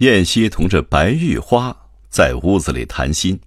[0.00, 1.76] 燕西同着白玉花
[2.08, 3.38] 在屋子里谈心。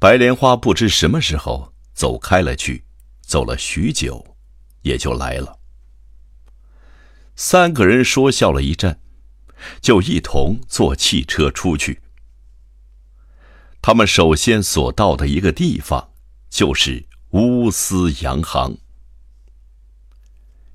[0.00, 2.84] 白莲花不知什么时候走开了去，
[3.20, 4.36] 走了许久，
[4.82, 5.60] 也就来了。
[7.36, 8.98] 三个人说笑了一阵，
[9.80, 12.00] 就一同坐汽车出去。
[13.80, 16.10] 他们首先所到的一个地方，
[16.50, 18.76] 就是乌丝洋行，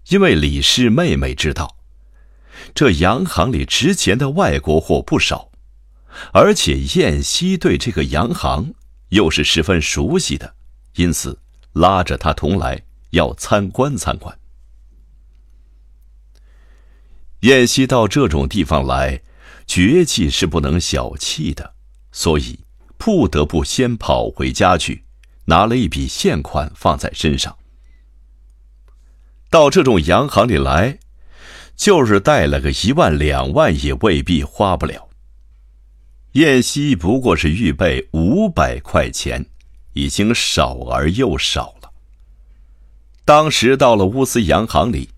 [0.08, 1.83] 因为李氏妹妹知道。
[2.76, 5.52] 这洋行里值钱的外国货不少，
[6.32, 8.74] 而且燕西对这个洋行
[9.10, 10.56] 又是十分熟悉的，
[10.96, 11.40] 因此
[11.74, 12.82] 拉着他同来，
[13.12, 14.40] 要参观参观。
[17.42, 19.22] 燕西到这种地方来，
[19.68, 21.76] 绝技是不能小气的，
[22.12, 22.62] 所以
[22.98, 25.04] 不得不先跑回家去，
[25.46, 27.56] 拿了一笔现款放在身上。
[29.52, 30.98] 到这种洋行里来。
[31.76, 35.10] 就是带了个一万两万，也未必花不了。
[36.34, 39.46] 燕西不过是预备五百块钱，
[39.94, 41.92] 已经少而又少了。
[43.26, 45.10] 当时到了乌斯洋行里，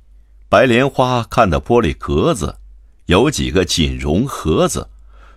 [0.49, 2.57] 白莲花看到玻璃格子，
[3.05, 4.89] 有几个锦绒盒子，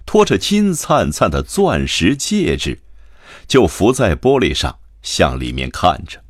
[0.07, 2.81] 托着金灿灿的钻石戒指，
[3.47, 6.23] 就伏在玻璃上向里面看着。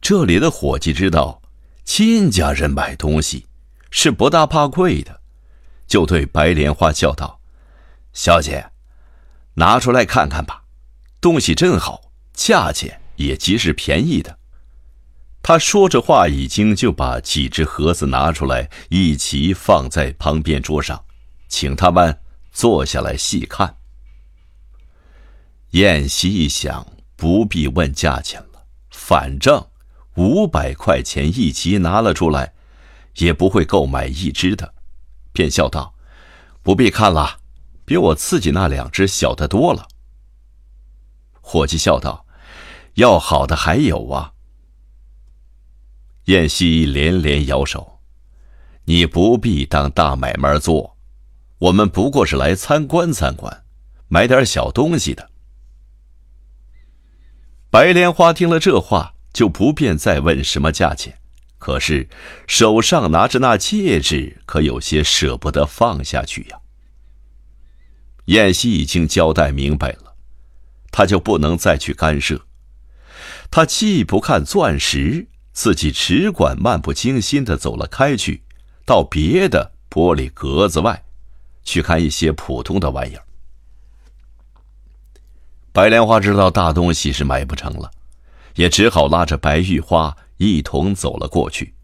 [0.00, 1.40] 这里的伙计知道。
[1.84, 3.46] 亲家人买东西
[3.90, 5.20] 是不大怕贵的，
[5.86, 7.40] 就对白莲花笑道
[8.12, 8.70] ：“小姐，
[9.54, 10.64] 拿出来看看吧，
[11.20, 14.38] 东西真好，价钱也极是便宜的。”
[15.42, 21.02] 他说着话，已经就把几只盒子拿出来，一起放在旁边桌上，
[21.48, 22.20] 请他们
[22.52, 23.76] 坐下来细看。
[25.70, 26.86] 燕西一想，
[27.16, 29.69] 不必问价钱了，反正。
[30.20, 32.52] 五百块钱一集拿了出来，
[33.16, 34.74] 也不会购买一只的，
[35.32, 35.94] 便笑道
[36.62, 37.38] ：“不必看了，
[37.86, 39.88] 比我自己那两只小的多了。”
[41.40, 42.26] 伙计笑道
[43.00, 44.34] ：“要好的还有啊。”
[46.28, 48.00] 燕西连连摇手
[48.84, 50.98] ：“你不必当大买卖做，
[51.60, 53.64] 我们不过是来参观参观，
[54.08, 55.30] 买点小东西的。”
[57.72, 59.14] 白莲花听了这话。
[59.32, 61.18] 就不便再问什么价钱，
[61.58, 62.08] 可是
[62.46, 66.58] 手上拿着那戒指，可有些舍不得放下去呀。
[68.26, 70.14] 燕西已经交代明白了，
[70.90, 72.46] 他就不能再去干涉。
[73.50, 78.42] 他既不看钻石，自己只管漫不经心的走了开去，
[78.84, 81.02] 到别的玻璃格子外，
[81.64, 83.24] 去看一些普通的玩意儿。
[85.72, 87.90] 白莲花知道大东西是买不成了。
[88.54, 91.74] 也只好拉着白玉花一同走了过去。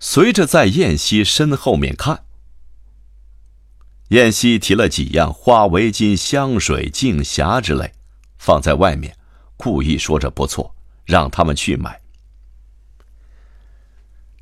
[0.00, 2.24] 随着在燕西身后面看，
[4.08, 7.92] 燕西提了几样花围巾、香水、镜匣之类，
[8.38, 9.16] 放在外面，
[9.56, 12.00] 故意说着不错，让他们去买。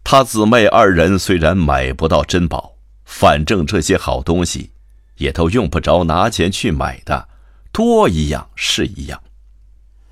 [0.05, 4.71] 他姊妹二人虽然买不到珍宝，反正这些好东西，
[5.17, 7.29] 也都用不着拿钱去买的，
[7.73, 9.21] 多一样是一样，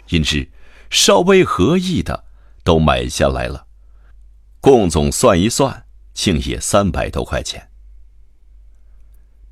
[0.09, 0.49] 因之。
[0.95, 2.25] 稍微合意的，
[2.63, 3.67] 都买下来了，
[4.61, 7.69] 共总算一算，竟也三百多块钱。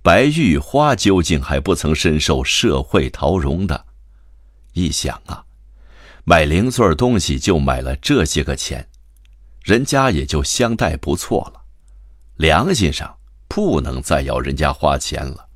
[0.02, 3.86] 白玉花究竟还不曾深受社会陶容的，
[4.75, 5.44] 一想啊，
[6.22, 8.88] 买零碎东西就买了这些个钱，
[9.64, 11.62] 人家也就相待不错了，
[12.36, 15.48] 良心上不能再要人家花钱了，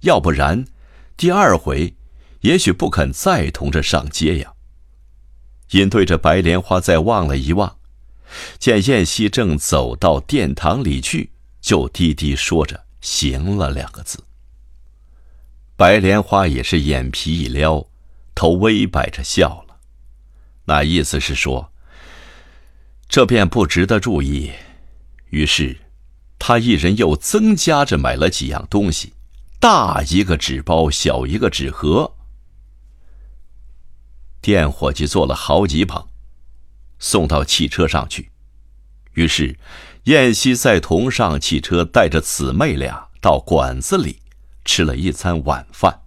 [0.00, 0.64] 要不然，
[1.18, 1.94] 第二回，
[2.40, 4.54] 也许不肯再同着上街呀。
[5.70, 7.76] 因对着白莲花再望了一望，
[8.58, 11.30] 见燕西正走到殿堂里去，
[11.60, 14.24] 就低低说着“行了”两个字。
[15.76, 17.86] 白莲花也是眼皮一撩，
[18.34, 19.76] 头微摆着笑了，
[20.64, 21.70] 那意思是说，
[23.08, 24.50] 这便不值得注意。
[25.30, 25.76] 于是，
[26.38, 29.12] 他一人又增加着买了几样东西，
[29.60, 32.14] 大一个纸包，小一个纸盒。
[34.40, 36.06] 店伙计做了好几捧，
[36.98, 38.30] 送到汽车上去。
[39.14, 39.58] 于是，
[40.04, 44.22] 燕西再同上汽车，带着姊妹俩到馆子里
[44.64, 46.02] 吃了一餐晚饭。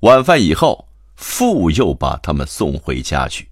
[0.00, 3.48] 晚饭以后，父又把他们送回家去。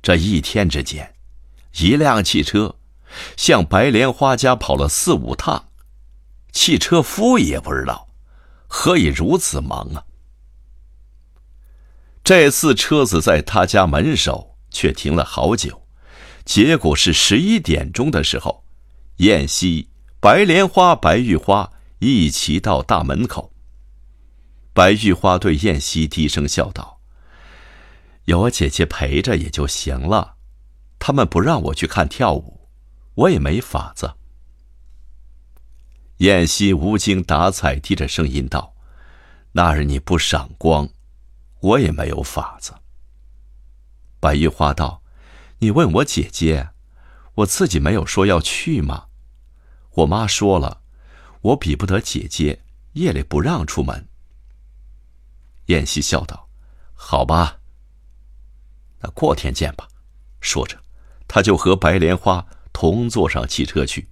[0.00, 1.14] 这一天之间，
[1.78, 2.76] 一辆汽车
[3.36, 5.68] 向白莲花家跑了四五趟，
[6.52, 8.08] 汽车夫也不知道
[8.66, 10.05] 何以如此忙啊。
[12.26, 15.86] 这次车子在他家门首却停了好久，
[16.44, 18.64] 结果是十一点钟的时候，
[19.18, 21.70] 燕西白莲花、白玉花
[22.00, 23.52] 一起到大门口。
[24.72, 27.00] 白玉花对燕西低声笑道
[28.26, 30.34] ：“有我姐姐陪着也就行了，
[30.98, 32.68] 他们不让我去看跳舞，
[33.14, 34.14] 我也没法子。”
[36.18, 38.74] 燕西无精打采，低着声音道
[39.54, 40.88] ：“那日你不赏光，
[41.60, 42.74] 我也没有法子。”
[44.20, 45.02] 白玉花道
[45.60, 46.70] ：“你问我姐姐，
[47.34, 49.06] 我自己没有说要去吗？
[49.92, 50.82] 我妈说了，
[51.42, 52.62] 我比不得姐姐，
[52.94, 54.08] 夜里不让出门。”
[55.66, 56.48] 燕西笑道
[56.94, 57.58] ：“好吧，
[59.00, 59.88] 那过天见吧。”
[60.40, 60.80] 说着，
[61.26, 64.08] 他就和白莲花同坐上汽车去。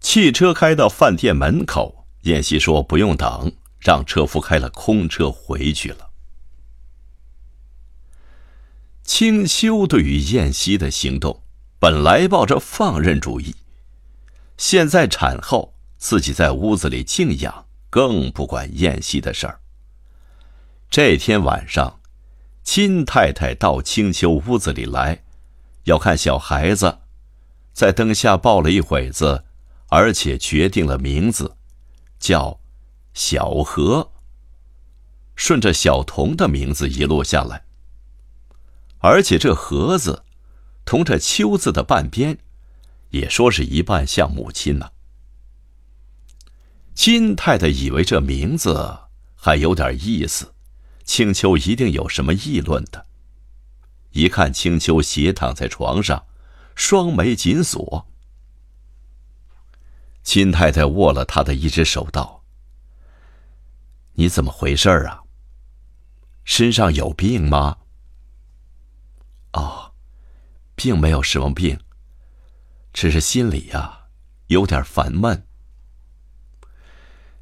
[0.00, 6.07] 汽车开到饭店门口，燕西说：“不用等，让车夫开了空车回去了。”
[9.08, 11.42] 清秋对于燕西的行动，
[11.78, 13.56] 本来抱着放任主义，
[14.58, 19.60] 现在产后自己在屋子里静养，更不管燕西的事儿。
[20.90, 22.00] 这天晚上，
[22.62, 25.24] 金太太到青丘屋子里来，
[25.84, 26.98] 要看小孩子，
[27.72, 29.46] 在灯下抱了一会子，
[29.88, 31.56] 而且决定了名字，
[32.20, 32.60] 叫
[33.14, 34.12] 小何。
[35.34, 37.64] 顺着小童的名字一路下来，
[39.00, 40.24] 而且这“何”字，
[40.84, 42.38] 同这“秋”字的半边，
[43.10, 44.90] 也说是一半像母亲呢。
[46.94, 48.98] 金太太以为这名字
[49.36, 50.54] 还有点意思。
[51.04, 53.06] 青丘一定有什么议论的。
[54.10, 56.26] 一看青丘斜躺在床上，
[56.74, 58.06] 双眉紧锁。
[60.22, 62.42] 金太太握了他的一只手，道
[64.14, 65.22] ：“你怎么回事啊？
[66.44, 67.78] 身上有病吗
[69.58, 69.92] ？”“哦，
[70.76, 71.80] 并没有什么病，
[72.92, 74.06] 只是心里呀
[74.46, 75.44] 有点烦闷。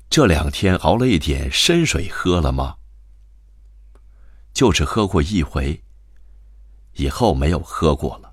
[0.09, 2.77] 这两天熬了一点参水，喝了吗？”
[4.55, 5.85] 就只喝过一回，
[6.95, 8.33] 以后没有喝过了。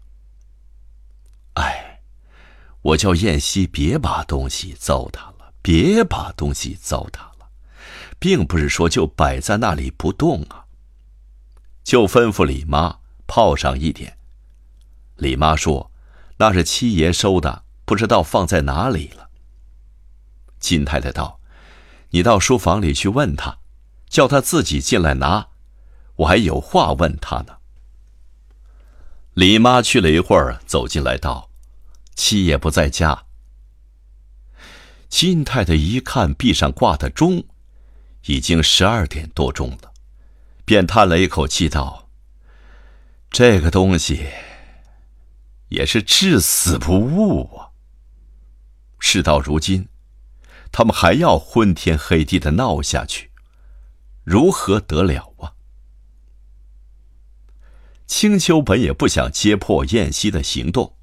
[1.56, 2.02] 哎，
[2.82, 7.52] 我叫燕西别把东西糟蹋了，别把东西糟蹋了，
[8.18, 10.68] 并不是说就摆在那里不动啊。
[11.84, 13.00] 就吩咐李妈
[13.36, 14.20] 泡上一点。
[15.16, 15.90] 李妈说
[16.38, 19.28] ：“那是七爷收的，不知道放在哪里了。”
[20.62, 21.40] 金太太道
[22.14, 23.58] ：“你到书房里去问他，
[24.08, 25.48] 叫他自己进来拿。”
[26.18, 27.58] 我还有话问他呢。
[29.34, 31.50] 李妈去了一会儿，走进来道
[32.14, 33.24] ：“七爷不在家。”
[35.10, 37.44] 金太太一看壁上挂的钟，
[38.28, 39.92] 已经十二点多钟了，
[40.66, 42.03] 便叹了一口气道
[43.34, 44.28] ：“这个东西
[45.70, 47.74] 也是至死不悟啊！
[49.00, 49.88] 事到如今，
[50.72, 53.32] 他们还要昏天黑地的闹下去，
[54.24, 55.56] 如何得了啊？”
[58.06, 60.96] 青丘本也不想揭破燕西的行动。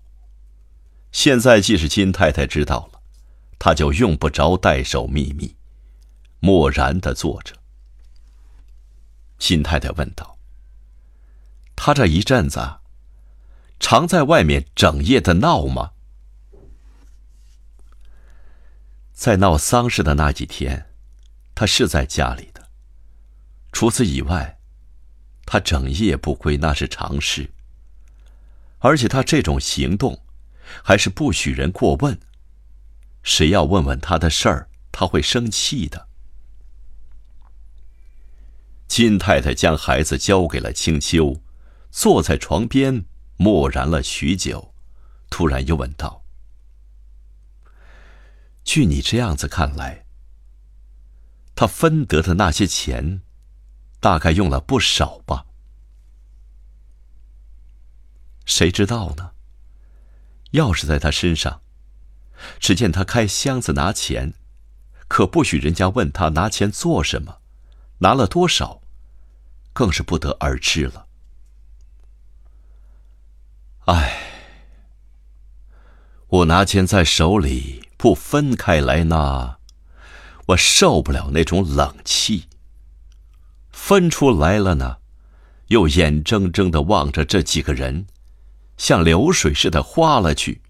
[1.11, 3.01] 现在既是金太太知道了，
[3.59, 5.57] 他就用不着代守秘密，
[6.39, 7.57] 默然的坐着。
[9.37, 10.39] 金太太问道
[11.83, 12.81] ：“他这一阵子，
[13.81, 15.93] 常在外面整夜的闹吗？”
[19.15, 20.91] 在闹丧事的那几天，
[21.55, 22.69] 他是在家里的。
[23.73, 24.59] 除此以外。
[25.47, 27.51] 他整夜不归，那是常事。
[28.79, 30.23] 而且他这种行动，
[30.85, 32.21] 还是不许人过问。
[33.25, 36.07] 谁要问问他的事儿，他会生气的。
[38.87, 41.41] 金太太将孩子交给了青丘，
[41.91, 43.05] 坐在床边
[43.37, 44.75] 默然了许久，
[45.29, 46.25] 突然又问道
[48.65, 50.07] ：“据你这样子看来，
[51.55, 53.23] 他分得的那些钱？”
[54.01, 55.45] 大概用了不少吧，
[58.47, 59.33] 谁知道呢？
[60.53, 61.61] 钥匙在他身上，
[62.59, 64.33] 只见他开箱子拿钱，
[65.07, 67.43] 可不许人家问他拿钱做什么，
[67.99, 68.81] 拿了多少，
[69.75, 71.10] 更是不得而知了。
[73.93, 74.21] 唉，
[76.29, 79.59] 我拿钱在手里不分开来拿，
[80.47, 82.47] 我受不了那种冷气。
[83.73, 84.99] 分出来了呢，
[85.69, 88.07] 又眼睁睁的望着这几个人，
[88.77, 90.63] 像流水似的花了去。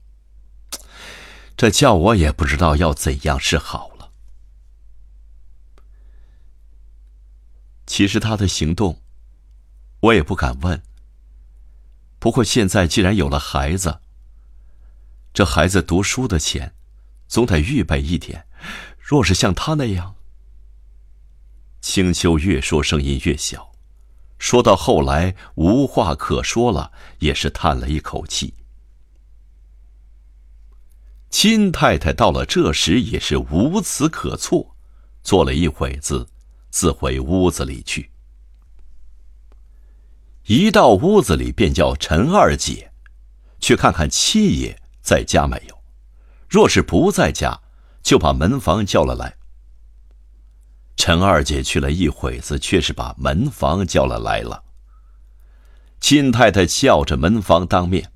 [1.59, 4.13] 这叫我也不知道要怎样是好了。
[7.87, 9.03] 其实他的行动，
[10.01, 10.83] 我也不敢问。
[12.21, 14.01] 不过现在既然有了孩子，
[15.33, 16.75] 这孩子读书的钱，
[17.27, 18.47] 总得预备一点。
[18.99, 20.15] 若是像他那样……”
[21.81, 23.73] 青秋越说声音越小，
[24.39, 28.53] 说到后来无话可说了，也是叹了一口气。
[31.31, 34.77] 金太太到了这时也是无词可措，
[35.23, 36.29] 坐了一会子，
[36.69, 38.10] 自回屋子里去。
[40.47, 42.91] 一到屋子里，便叫陈二姐
[43.61, 45.79] 去看看七爷在家没有。
[46.49, 47.61] 若是不在家，
[48.03, 49.37] 就把门房叫了来。
[50.97, 54.65] 陈二姐去了一会子，却是把门房叫了来了。
[56.01, 58.13] 金太太叫着门房当面。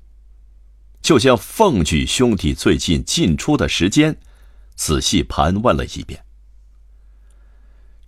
[1.01, 4.17] 就将凤举兄弟最近进出的时间，
[4.73, 6.25] 仔细盘问了一遍。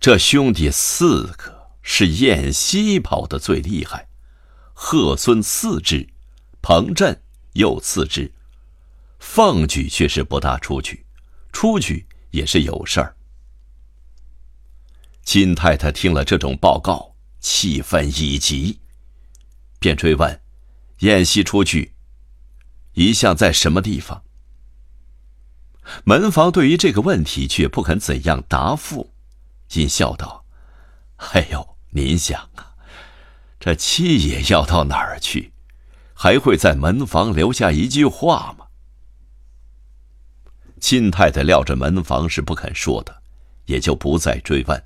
[0.00, 4.07] 这兄弟四个是燕西跑的最厉害，
[4.80, 6.08] 贺孙次之，
[6.62, 7.20] 彭震
[7.54, 8.32] 又次之，
[9.18, 11.04] 凤举却是不大出去，
[11.52, 13.16] 出去也是有事儿。
[15.24, 18.78] 金太太听了这种报告，气愤已极，
[19.80, 20.40] 便追问：
[21.00, 21.92] 燕西出去？
[22.92, 24.22] 一向在什么地方？
[26.04, 29.12] 门房对于这个问题却不肯怎样答复，
[29.72, 30.44] 因笑道
[31.34, 32.67] ：“哎呦，您想啊，
[33.60, 35.52] 这七爷要到哪儿去，
[36.14, 38.66] 还会在门房留下一句话吗？”
[40.80, 43.22] 金太太料着门房是不肯说的，
[43.66, 44.84] 也就不再追问，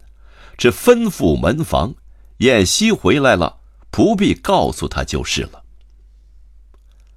[0.56, 1.94] 只吩咐门房：
[2.38, 3.60] 燕西回来了，
[3.90, 5.62] 不必告诉他就是了。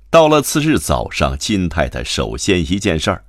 [0.10, 3.24] 到了次日早上，金太太首先一件事儿，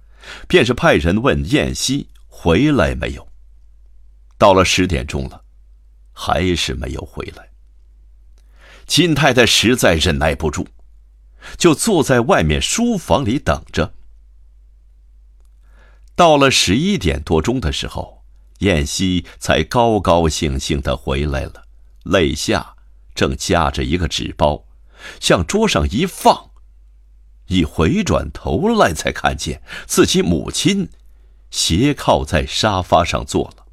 [0.49, 3.29] 便是派人问燕西回来没有。
[4.37, 5.43] 到了十点钟了，
[6.13, 7.46] 还是没有回来。
[8.87, 10.67] 金太太实在忍耐不住，
[11.59, 13.95] 就坐在外面书房里等着。
[16.15, 18.25] 到了十一点多钟的时候，
[18.61, 21.65] 燕西才高高兴兴的回来了，
[22.05, 22.77] 肋下
[23.15, 24.65] 正夹着一个纸包，
[25.21, 26.51] 向桌上一放。
[27.49, 30.89] 一回转头来，才看见自己母亲
[31.51, 33.67] 斜靠在沙发上坐了。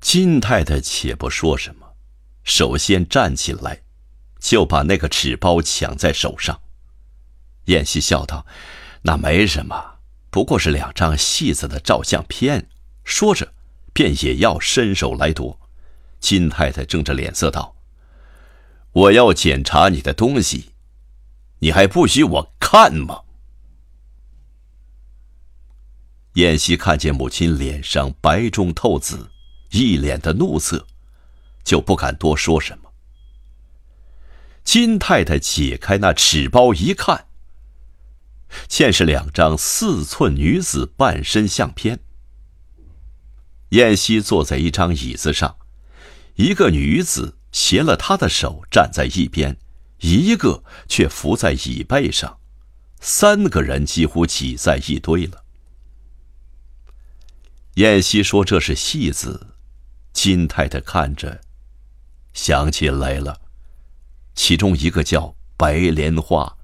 [0.00, 1.87] 金太太且不说什么，
[2.48, 3.82] 首先站起来，
[4.40, 6.58] 就把那个纸包抢在手上。
[7.66, 8.46] 燕西笑道
[9.04, 9.98] ：“那没什么，
[10.30, 12.70] 不过是两张戏子的照相片。”
[13.04, 13.52] 说着，
[13.92, 15.60] 便也要伸手来夺。
[16.20, 17.76] 金太太正着脸色道
[18.92, 20.72] ：“我要检查你的东西。”
[21.60, 23.24] 你还不许我看吗？
[26.34, 29.28] 燕西看见母亲脸上白中透紫，
[29.70, 30.86] 一脸的怒色，
[31.68, 32.94] 就不敢多说什么。
[34.64, 37.26] 金太太解开那纸包一看，
[38.66, 42.00] 见是两张四寸女子半身相片。
[43.70, 45.58] 燕西坐在一张椅子上，
[46.36, 49.58] 一个女子携了他的手站在一边。
[50.00, 52.38] 一个却伏在椅背上，
[53.00, 55.44] 三个人几乎挤在一堆了。
[57.74, 59.48] 燕西说：“这是戏子。”
[60.14, 61.40] 金太太看着，
[62.38, 63.40] 想起来了，
[64.36, 66.56] 其中一个叫白莲花，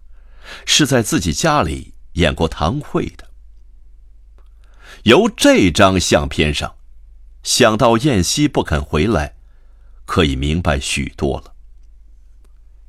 [0.65, 3.29] 是在自己家里演过堂会的。
[5.03, 6.77] 由这张相片上，
[7.43, 9.35] 想到燕西不肯回来，
[10.05, 11.55] 可以明白许多了。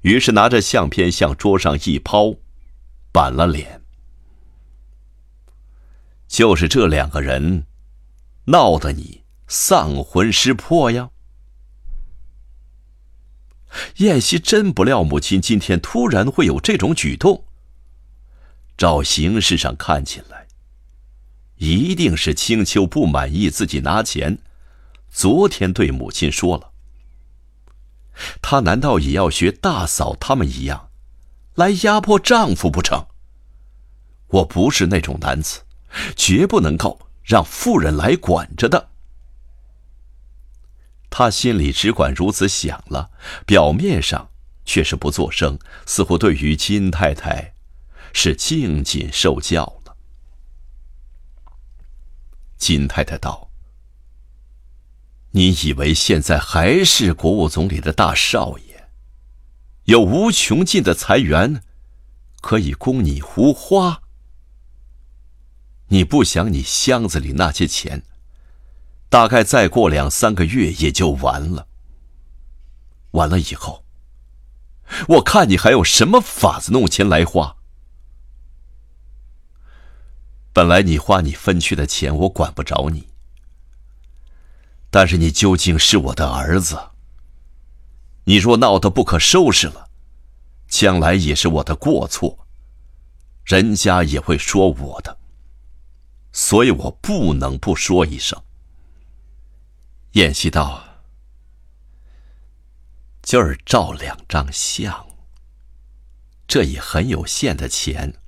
[0.01, 2.35] 于是拿着相片向桌上一抛，
[3.11, 3.81] 板了脸。
[6.27, 7.65] 就是这两个人，
[8.45, 11.09] 闹得你丧魂失魄呀！
[13.97, 17.45] 燕西真不料母亲今天突然会有这种举动。
[18.77, 20.47] 照形式上看起来，
[21.57, 24.37] 一定是青秋不满意自己拿钱，
[25.09, 26.71] 昨天对母亲说了。
[28.41, 30.89] 她难道也要学大嫂他们一样，
[31.55, 33.07] 来压迫丈夫不成？
[34.27, 35.61] 我不是那种男子，
[36.15, 38.89] 绝不能够让妇人来管着的。
[41.17, 43.09] 他心里只管如此想了，
[43.45, 44.31] 表面上
[44.65, 47.53] 却是不作声，似乎对于金太太
[48.11, 49.95] 是静谨受教了。
[52.57, 53.49] 金太太道。
[55.31, 58.89] 你以为现在还是国务总理的大少爷，
[59.85, 61.63] 有无穷尽的财源，
[62.41, 64.01] 可以供你胡花？
[65.87, 68.03] 你不想你箱子里那些钱，
[69.09, 71.67] 大概再过两三个月也就完了。
[73.11, 73.85] 完了以后，
[75.07, 77.55] 我看你还有什么法子弄钱来花？
[80.51, 83.07] 本来你花你分去的钱，我管不着你。
[84.89, 86.79] 但是你究竟是我的儿子。
[88.25, 89.89] 你若闹得不可收拾了，
[90.67, 92.47] 将来也是我的过错，
[93.43, 95.17] 人家也会说我的。
[96.31, 98.41] 所以我不能不说一声。
[100.15, 100.81] 燕西道
[103.21, 105.07] ：“今儿照两张相，
[106.47, 108.21] 这也很有限的钱。”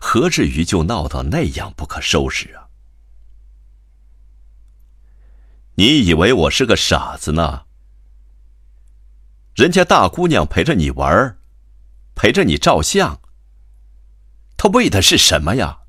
[0.00, 2.68] 何至于就闹到那样不可收拾啊？
[5.74, 7.66] 你以为我是个傻子呢？
[9.56, 11.36] 人家大姑娘陪着你玩
[12.14, 13.20] 陪着你照相，
[14.56, 15.80] 她为的是什么呀？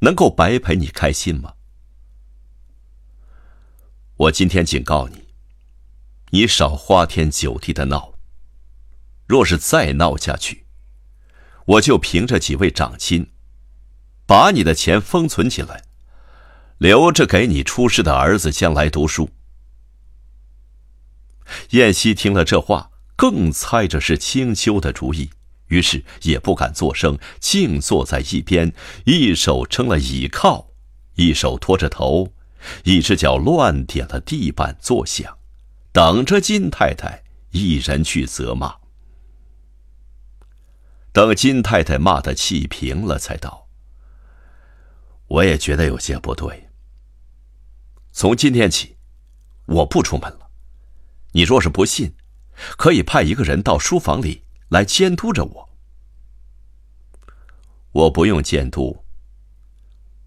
[0.00, 1.54] 能够白陪你开心吗？
[4.18, 5.26] 我今天警告你，
[6.30, 8.14] 你少花天酒地的闹。
[9.28, 10.66] 若是再闹下去，
[11.66, 13.30] 我就凭着几位长亲，
[14.26, 15.84] 把你的钱封存起来，
[16.78, 19.30] 留着给你出世的儿子将来读书。
[21.70, 25.30] 燕西听了这话，更猜着是青丘的主意，
[25.68, 30.72] 于是也不敢作声，静坐在一边，一手撑了倚靠，
[31.14, 32.32] 一手托着头，
[32.84, 35.38] 一只脚乱点了地板作响，
[35.92, 38.76] 等着金太太一人去责骂。
[41.12, 43.68] 等金太太骂的气平了，才道
[45.26, 46.68] ：“我也觉得有些不对。
[48.12, 48.96] 从今天起，
[49.66, 50.50] 我不出门了。
[51.32, 52.14] 你若是不信，
[52.76, 55.68] 可以派一个人到书房里来监督着我。
[57.92, 59.04] 我不用监督，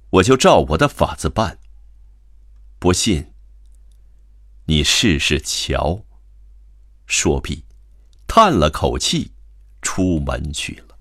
[0.09, 1.59] 我就照我的法子办。
[2.81, 3.31] 不信，
[4.65, 6.03] 你试试瞧。”
[7.05, 7.63] 说毕，
[8.25, 9.33] 叹了口气。
[9.83, 10.95] 出门去了。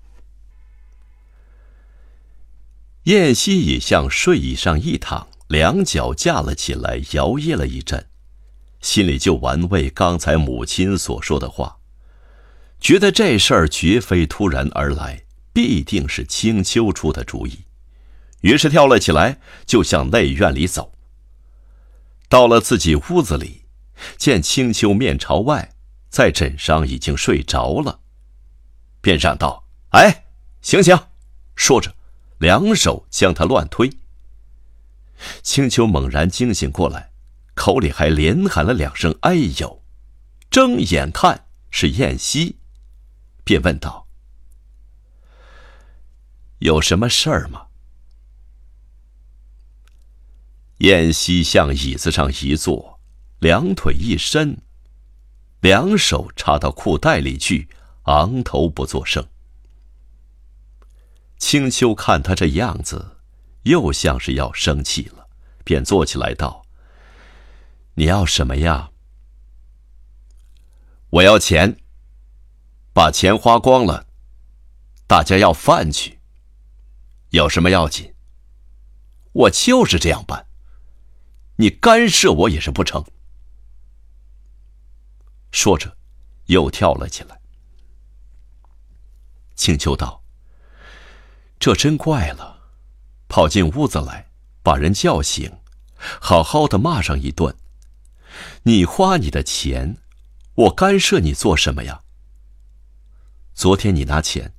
[3.03, 8.07] 燕西已向睡椅上一躺，两脚架了起来，摇曳了一阵，
[8.81, 11.77] 心里就玩味刚才母亲所说的话，
[12.79, 17.59] 觉得这事儿绝非突然而来，必定是青丘出的主意，
[18.41, 20.91] 于是跳了起来，就向内院里走。
[22.31, 23.65] 到了自己屋子里，
[24.15, 25.73] 见青丘面朝外，
[26.09, 27.99] 在枕上已经睡着了。
[29.01, 30.27] 便嚷道：“哎，
[30.61, 30.97] 醒醒！”
[31.57, 31.93] 说着，
[32.37, 33.91] 两手将他乱推。
[35.43, 37.11] 青丘猛然惊醒过来，
[37.53, 39.83] 口里还连喊了两声“哎呦”，
[40.49, 42.59] 睁眼看是燕西，
[43.43, 44.07] 便问道
[46.59, 47.67] ：“有什么事儿吗？”
[50.81, 52.99] 燕西向椅子上一坐，
[53.39, 54.57] 两腿一伸，
[55.59, 57.69] 两手插到裤袋里去。
[58.05, 59.23] 昂头不作声。
[61.37, 63.17] 青丘看他这样子，
[63.61, 65.29] 又像是要生气了，
[65.63, 66.65] 便坐起来道
[67.93, 68.89] ：“你要什么呀
[71.11, 71.77] ？”“我要钱。
[72.91, 74.07] 把钱花光了，
[75.05, 76.19] 大家要饭去。
[77.29, 78.15] 有什么要紧？
[79.31, 80.47] 我就是这样办。
[81.61, 83.05] 你干涉我也是不成。”
[85.53, 85.95] 说着，
[86.47, 87.39] 又跳了起来。
[89.53, 90.23] 青丘道
[91.59, 92.71] ：“这真怪了，
[93.27, 94.31] 跑进屋子来，
[94.63, 95.59] 把人叫醒，
[96.19, 97.55] 好好的骂上一顿。
[98.63, 99.97] 你花你的钱，
[100.55, 102.01] 我干涉你做什么呀？
[103.53, 104.55] 昨天你拿钱，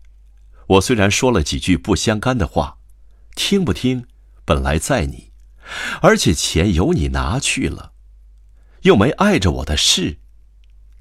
[0.69, 2.79] 我虽然说了几句不相干的话，
[3.35, 4.07] 听不听
[4.45, 5.32] 本来在你，
[6.01, 7.93] 而且钱由你拿去了，
[8.83, 10.19] 又没碍着我的事，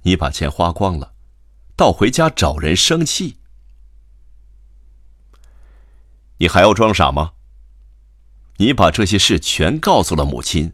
[0.04, 1.14] 你把钱花光了，
[1.76, 3.38] 倒回家找人生气。”
[6.38, 7.34] 你还要装傻吗？
[8.58, 10.74] 你把这些事全告诉了母亲，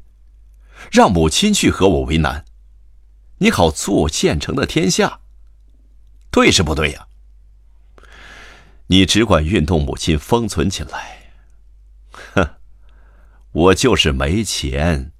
[0.91, 2.45] 让母亲去和我为难，
[3.37, 5.21] 你好做现成的天下，
[6.31, 7.07] 对是不对呀？
[8.87, 11.16] 你只管运动母亲封存起来，
[13.57, 15.11] 我就是没钱，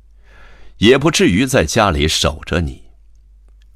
[0.77, 2.91] 也不至于在家里守着你，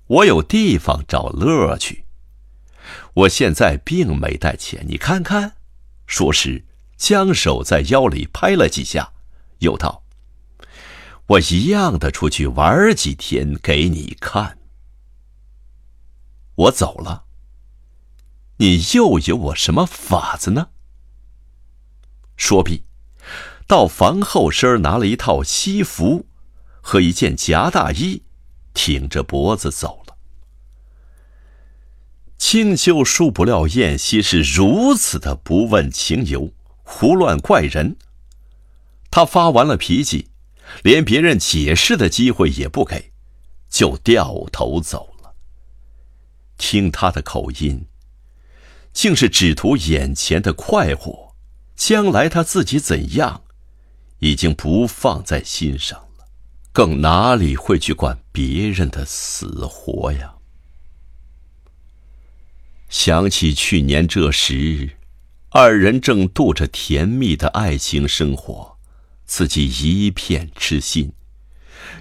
[0.06, 2.06] 我有地方找乐趣。
[3.14, 5.56] 我现在并没带钱，你看看。
[6.06, 9.14] 说时，将手在腰里拍了几下，
[9.60, 10.04] 又道
[11.26, 14.60] ：“我一样的出去玩几天给你看。
[16.54, 17.24] 我走了，
[18.58, 20.70] 你又有我什么法子呢？”
[22.38, 22.84] 说毕，
[23.68, 26.26] 到房后身拿了一套西服
[26.82, 28.24] 和一件夹大衣，
[28.74, 30.18] 挺着脖子走了。
[32.38, 36.52] 青丘殊不料燕西是如此的不问情由，
[36.84, 37.98] 胡乱怪人。
[39.10, 40.30] 他发完了脾气，
[40.84, 43.12] 连别人解释的机会也不给，
[43.70, 45.36] 就掉头走了。
[46.58, 47.86] 听他的口音，
[48.92, 51.36] 竟是只图眼前的快活，
[51.76, 53.44] 将来他自己怎样，
[54.22, 56.26] 已经不放在心上了，
[56.72, 60.36] 更哪里会去管别人的死活呀？
[62.88, 64.98] 想起去年这时，
[65.50, 68.78] 二人正度着甜蜜的爱情生活。
[69.26, 71.14] 自己一片痴心，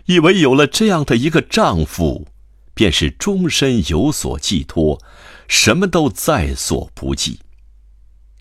[0.06, 2.26] 以为有了这样的一个丈夫，
[2.74, 5.00] 便是终身有所寄托，
[5.46, 7.38] 什么都在所不计。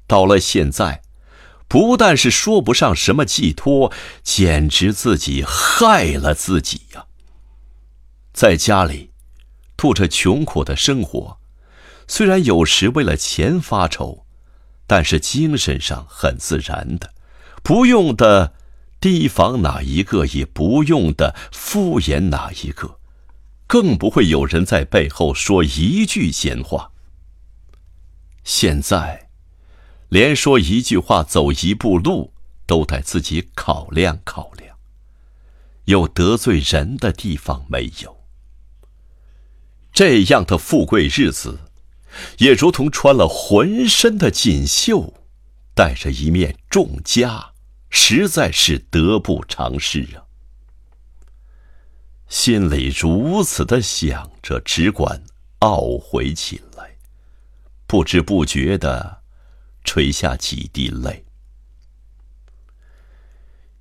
[0.08, 1.04] 到了现在，
[1.70, 7.06] 不但是说不上什么寄托，简直自己害了自己呀！
[8.34, 9.12] 在家里，
[9.78, 11.38] 度着穷苦的生活，
[12.08, 14.26] 虽然有时为了钱发愁，
[14.86, 17.14] 但是精神上很自然的，
[17.64, 18.56] 不用的。
[19.02, 23.00] 提防哪一个，也不用的敷衍哪一个，
[23.66, 26.92] 更不会有人在背后说一句闲话。
[28.44, 29.29] 现在，
[30.10, 32.34] 连说一句话、走一步路，
[32.66, 34.78] 都得自己考量考量，
[35.86, 38.18] 有得罪人的地方没有？
[39.92, 41.60] 这样的富贵日子，
[42.40, 45.14] 也如同穿了浑身的锦绣，
[45.74, 47.50] 带着一面重枷。
[47.92, 50.22] 实在是得不偿失啊！
[52.28, 55.24] 心里如此的想着，只管
[55.62, 56.98] 懊悔起来，
[57.88, 59.19] 不知不觉的
[59.90, 61.26] 垂下几滴泪。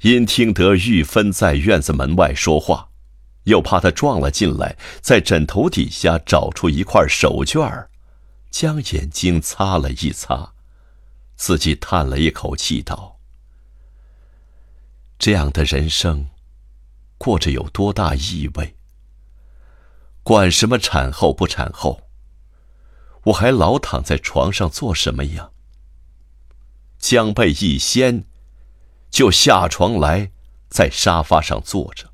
[0.01, 2.89] 因听得玉芬在院子门外说话，
[3.43, 7.91] 又怕他撞了进来，在枕头底下找出一块手绢儿，
[8.51, 10.55] 将眼睛擦了一擦，
[11.37, 13.19] 自己叹了一口气道。
[15.19, 16.29] 这样的人生，
[17.19, 18.77] 过着有多大意味？
[20.23, 22.01] 管什么产后不产后，
[23.25, 25.51] 我还老躺在床上做什么呀？
[26.99, 28.25] 将被一掀，
[29.11, 30.31] 就下床来，
[30.69, 32.11] 在沙发上坐着。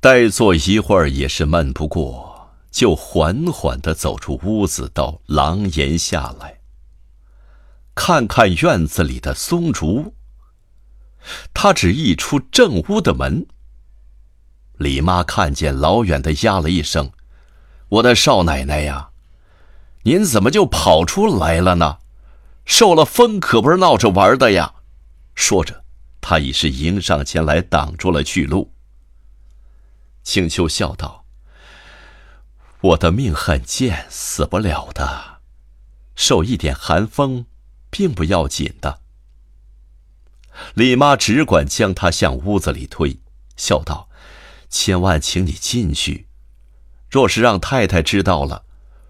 [0.00, 6.60] 待坐一会儿也是闷不过，就缓缓的走出屋子，到廊檐下来，
[7.94, 10.14] 看看院子里的松竹。
[11.52, 13.46] 他只一出正屋的门，
[14.76, 17.10] 李妈看见，老远的呀了一声
[17.88, 19.10] ：“我的少奶奶呀，
[20.02, 21.98] 您怎么就跑出来了呢？
[22.66, 24.74] 受了风可不是闹着玩的呀！”
[25.34, 25.84] 说着，
[26.20, 28.72] 他已是迎上前来挡住了去路。
[30.22, 31.24] 青秋笑道
[32.82, 35.38] ：“我的命很贱，死不了的，
[36.14, 37.46] 受一点寒风，
[37.90, 39.00] 并不要紧的。”
[40.74, 43.20] 李妈只管将他向屋子里推，
[43.56, 44.08] 笑道
[44.68, 46.26] ：“千万请你进去，
[47.08, 48.64] 若是让太太知道了，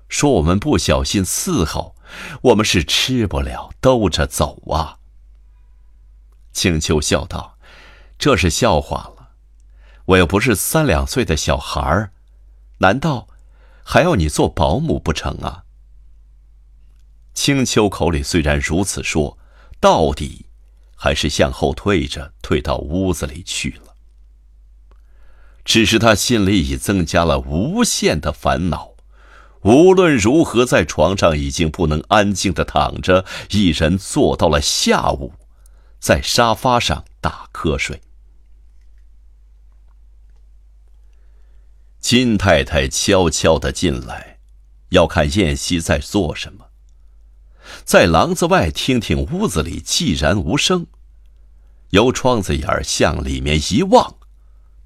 [0.08, 1.95] 说我们不小心伺候，
[2.42, 4.98] 我们是吃不了兜着走啊。”
[6.52, 7.58] 青秋笑道
[8.18, 9.30] ：“这是笑话了，
[10.06, 12.12] 我又不是三两岁的小孩儿，
[12.78, 13.28] 难道
[13.82, 15.64] 还要你做保姆不成啊？”
[17.34, 19.38] 青秋口里虽然如此说，
[19.80, 20.44] 到底。
[20.98, 23.94] 还是向后退着，退到屋子里去了。
[25.62, 28.94] 只是他心里已增加了无限的烦恼，
[29.66, 35.32] 无论如何，在床上已经不能安静的躺着，一人坐到了下午，
[35.98, 38.00] 在沙发上打瞌睡。
[41.98, 44.38] 金太太悄悄的进来，
[44.90, 46.66] 要看燕西在做什么。
[47.84, 50.86] 在廊子外听听屋子里寂然无声，
[51.90, 54.14] 由窗子眼儿向里面一望，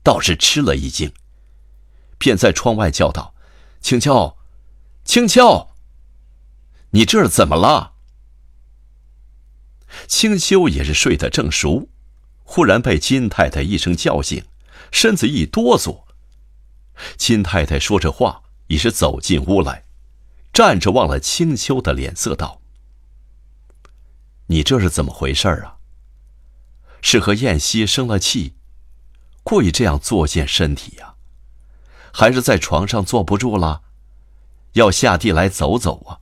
[0.02, 1.12] 倒是吃了一惊，
[2.16, 3.34] 便在窗外叫道
[3.82, 4.38] ：“青秋，
[5.10, 5.70] 青秋，
[6.90, 7.94] 你这是怎么了？”
[10.06, 11.88] 青秋也是睡得正熟，
[12.44, 14.44] 忽然被金太太一声叫醒，
[14.92, 16.04] 身子一哆嗦。
[17.16, 19.84] 金太太说着话，已是走进屋来，
[20.52, 22.60] 站着望了青秋的脸色，道。
[24.46, 25.78] 你这是怎么回事啊？
[27.02, 28.54] 是和燕西生了气，
[29.42, 31.16] 故意这样作践身体呀？
[32.12, 33.82] 还是在床上坐不住了，
[34.72, 36.20] 要下地来走走啊？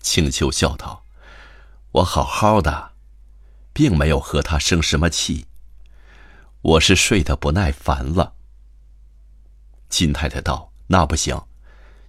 [0.00, 1.04] 青秋笑道
[1.92, 2.92] ：“我好好的，
[3.72, 5.46] 并没有和他生什么气，
[6.62, 8.34] 我是睡得不耐烦了。”
[9.88, 11.40] 金太太道：“那不行，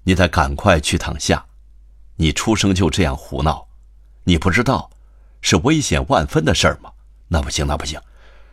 [0.03, 1.47] 你得赶快去躺下，
[2.17, 3.67] 你出生就这样胡闹。”
[4.25, 4.89] 你不知道，
[5.39, 6.91] 是危险万分的事儿吗？
[7.29, 7.97] 那不行，那不行，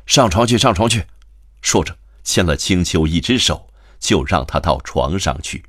[0.06, 1.04] 上床去，上床去。
[1.60, 5.64] 说着，牵了青丘一只手，就让他到床上去。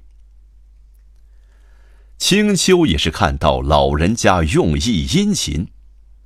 [2.18, 5.72] 青丘也是看到老人家用意殷勤，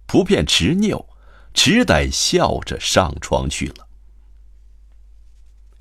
[0.05, 1.07] 不便执拗，
[1.53, 3.87] 只得笑着上床去了。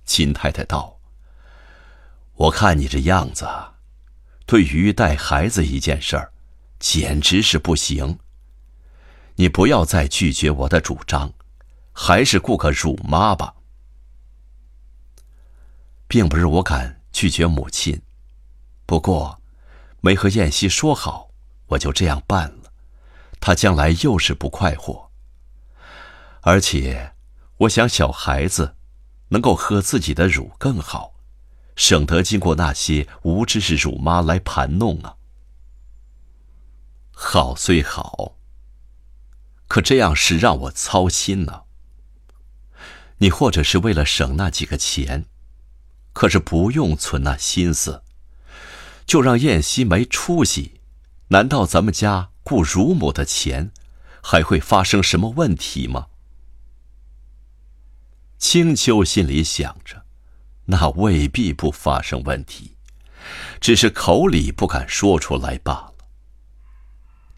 [0.07, 0.99] 秦太太道
[2.35, 3.47] ：“我看你这样子，
[4.47, 6.33] 对于带孩子一件事儿，
[6.79, 8.19] 简直是不行。
[9.37, 11.35] 你不要再拒绝我的主张，
[11.93, 13.55] 还是雇个乳妈吧。
[16.09, 18.03] 并不是我敢拒绝母亲，
[18.85, 19.37] 不过……”
[20.01, 21.33] 没和燕西说好，
[21.66, 22.73] 我就这样办了，
[23.40, 25.11] 他将来又是不快活。
[26.42, 27.14] 而且，
[27.57, 28.77] 我想小孩子
[29.31, 31.14] 能够喝自己的乳更好，
[31.75, 35.16] 省得经过那些无知识乳妈来盘弄啊。
[37.11, 38.37] 好虽好，
[39.66, 41.64] 可这样是让我操心呢。
[43.18, 45.27] 你或者是为了省那几个钱，
[46.12, 48.03] 可是不用存那心思。
[49.07, 50.81] 就让燕西没出息，
[51.29, 53.71] 难道咱们家雇乳母的钱
[54.23, 56.09] 还会发生什么问题吗？
[58.38, 60.05] 青丘心里想着，
[60.66, 62.77] 那未必不发生问题，
[63.61, 65.94] 只是口里不敢说出来罢了。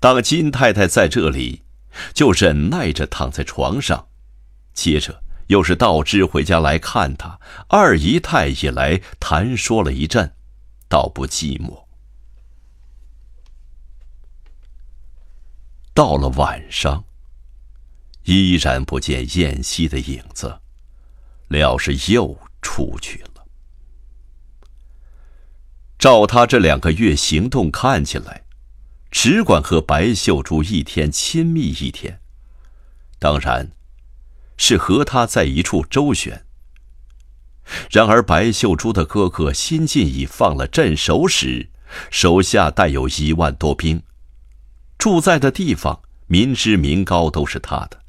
[0.00, 1.62] 当金太太在这里，
[2.12, 4.08] 就忍耐着躺在床上，
[4.74, 10.32] 接着又是道之回家来看他，二姨太也来谈说了一阵。
[10.88, 11.86] 倒不寂寞。
[15.92, 17.04] 到了晚上，
[18.24, 20.60] 依然不见燕西的影子，
[21.48, 23.44] 廖氏又出去了。
[25.98, 28.44] 照他这两个月行动看起来，
[29.10, 32.20] 只管和白秀珠一天亲密一天，
[33.18, 33.72] 当然，
[34.60, 36.44] 是和他在一处周旋。
[37.90, 41.70] 然而，白秀珠的哥哥新晋已放了镇守使，
[42.10, 44.02] 手下带有一万多兵，
[44.98, 48.02] 住在的地方民脂民膏都是他的。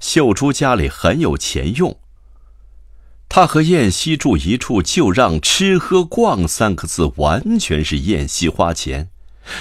[0.00, 1.98] 秀珠家里很有钱用，
[3.28, 9.10] 他和燕西住一处，就让吃喝逛三个字完全是燕西花钱，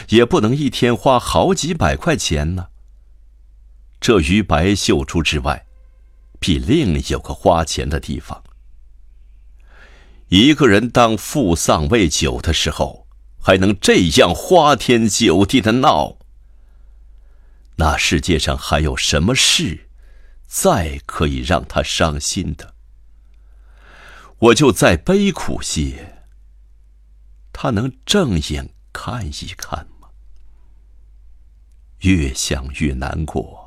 [0.07, 2.67] 也不能一天花好几百块钱呢。
[3.99, 5.65] 这于白秀珠之外，
[6.43, 8.43] 必另有个花钱的地方。
[10.27, 13.07] 一个人当父丧未久的时候，
[13.39, 16.17] 还能这样花天酒地的闹？
[17.77, 19.87] 那世界上还有什么事，
[20.45, 22.73] 再可以让他伤心的？
[24.39, 26.25] 我就再悲苦些，
[27.53, 30.09] 他能正眼看一看吗？
[31.99, 33.62] 越想越难过，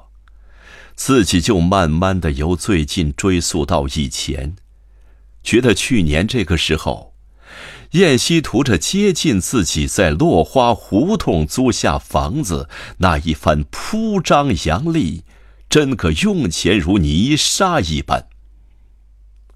[0.97, 4.57] 自己就慢慢的由最近追溯到以前。
[5.43, 7.15] 觉得去年这个时候，
[7.93, 15.23] 燕西图着接近自己，在落花胡同租下房子，那一番铺张扬丽，
[15.69, 18.27] 真个用钱如泥沙一般。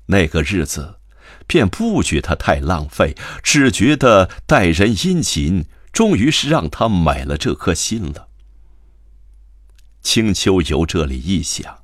[0.06, 1.00] 那个日子，
[1.46, 8.28] 便不觉他太浪费，只觉得待人殷勤，终于是让他买了这颗心了。
[10.02, 11.78] 青丘由这里一想，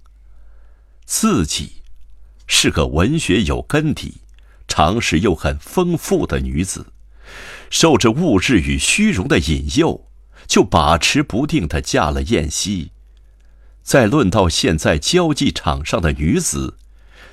[1.04, 1.82] 自己。
[2.48, 4.18] 是个文学有根底、
[4.68, 6.86] 常识又很丰富的女子，
[7.70, 10.06] 受着物质与虚荣的引诱，
[10.46, 12.92] 就把持不定的嫁了燕西。
[13.82, 16.76] 再论到现在交际场上的女子，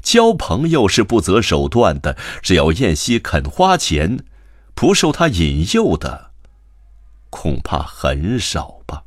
[0.02, 4.26] 交朋友是不择手段的，只要燕西肯花钱，
[4.74, 6.32] 不受他引诱的，
[7.30, 9.04] 恐怕很少吧。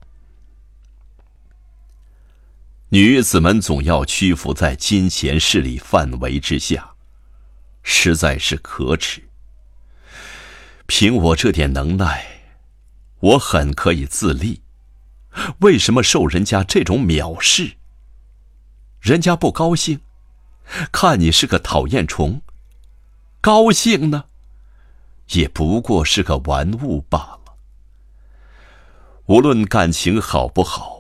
[2.91, 6.95] 女子们总要屈服在金钱势力范围之下，
[7.83, 9.25] 实在是可耻。
[10.87, 12.25] 凭我这点能耐，
[13.19, 14.63] 我很可以自立，
[15.63, 17.73] 为什么受人家这种藐视？
[19.01, 20.01] 人家不高兴，
[20.93, 22.41] 看你是个讨厌虫；
[23.41, 24.27] 高兴呢，
[25.31, 27.57] 也不过是个玩物罢了。
[29.27, 30.96] 无论感情好不好。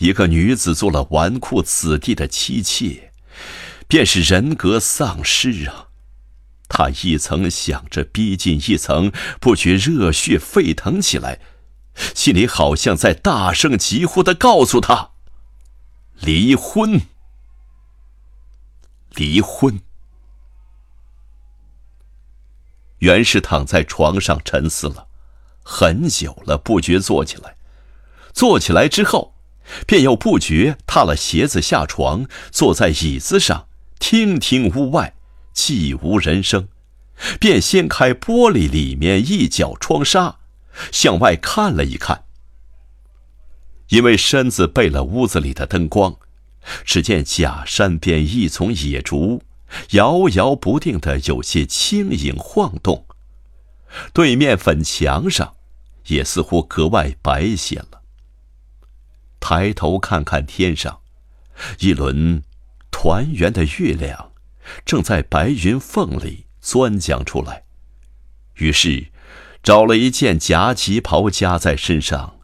[0.00, 3.12] 一个女子做了纨绔子弟的妻妾，
[3.86, 5.88] 便是人格丧失啊！
[6.68, 11.40] 他一层想着逼近一层，不觉热血沸腾起来，
[12.14, 15.12] 心里好像在大声疾呼的告诉他
[16.20, 17.00] ：“离婚，
[19.14, 19.80] 离婚。”
[22.98, 25.06] 袁氏躺在床上沉思了
[25.62, 27.56] 很久了，不觉坐起来。
[28.32, 29.34] 坐起来之后，
[29.86, 35.14] 便又不觉踏了鞋子下床，坐在椅子上，听听屋外，
[35.54, 36.68] 寂无人声，
[37.38, 40.38] 便掀开玻璃里面一角窗纱，
[40.92, 42.24] 向外看了一看。
[43.88, 46.16] 因为身子背了屋子里的灯光，
[46.84, 49.42] 只见假山边一丛野竹，
[49.90, 53.06] 摇摇不定的，有些轻影晃动。
[54.12, 55.54] 对面粉墙上，
[56.08, 57.97] 也似乎格外白些了。
[59.40, 61.00] 抬头看看天上，
[61.80, 62.42] 一轮
[62.90, 64.32] 团圆的月亮，
[64.84, 67.64] 正在白云缝里钻将出来。
[68.54, 69.08] 于是，
[69.62, 72.34] 找了一件夹旗袍夹在身上。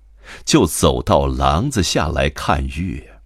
[0.44, 3.20] 就走到廊子下来看月。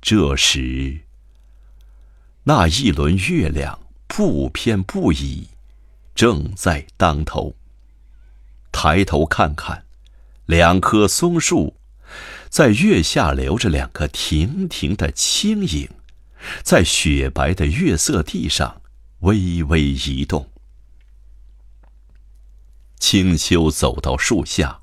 [0.00, 1.02] 这时，
[2.42, 3.78] 那一轮月亮
[4.08, 5.46] 不偏不倚，
[6.12, 7.54] 正在当头。
[8.72, 9.84] 抬头看看，
[10.46, 11.76] 两棵松树
[12.52, 15.88] 在月下留着两个亭亭的轻影，
[16.62, 18.82] 在雪白的月色地上
[19.20, 20.50] 微微移动。
[22.98, 24.82] 青丘走到树下。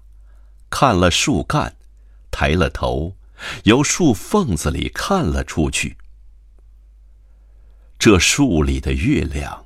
[0.71, 1.75] 看了树干，
[2.32, 3.15] 抬了头，
[3.65, 5.95] 由树缝子里看了出去。
[7.99, 9.65] 这树里的月亮，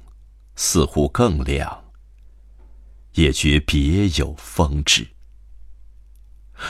[0.58, 1.86] 似乎更亮，
[3.14, 5.13] 也觉别有风致。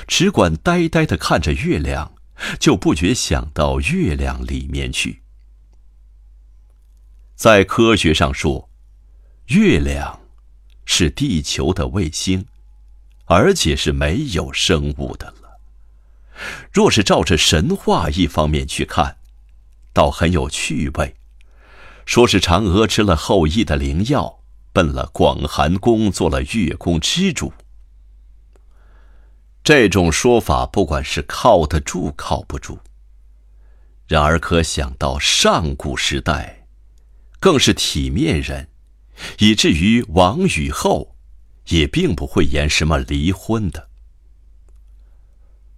[0.08, 2.14] 只管呆呆的看着月亮，
[2.60, 5.22] 就不觉想到月亮里面去。
[7.36, 8.70] 在科学上说，
[9.48, 10.22] 月亮
[10.86, 12.46] 是地球的卫星。
[13.26, 15.60] 而且是没有生物的了。
[16.74, 19.18] 若是照着神话一方面去看，
[19.94, 21.16] 倒很有趣味。
[22.06, 24.40] 说是嫦娥吃了后羿的灵药，
[24.74, 27.54] 奔了广寒宫，做了月宫之主。
[29.64, 32.80] 这种说法，不管是靠得住靠不住。
[34.08, 36.68] 然而，可想到上古时代，
[37.40, 38.68] 更是体面人，
[39.40, 41.14] 以至于王与后。
[41.68, 43.88] 也并不会言什么离婚的。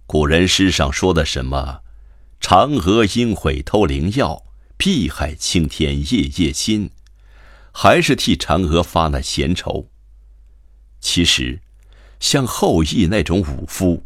[0.04, 1.82] 古人诗上说的什么
[2.42, 4.42] “嫦娥应悔偷灵药，
[4.76, 6.90] 碧海青天夜夜心”，
[7.70, 9.88] 还是替嫦娥发了闲愁。
[10.98, 11.62] 其实，
[12.20, 14.04] 像后羿那种武夫，